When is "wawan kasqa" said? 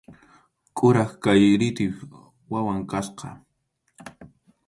2.51-3.29